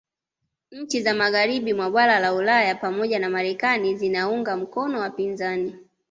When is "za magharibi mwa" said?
1.01-1.89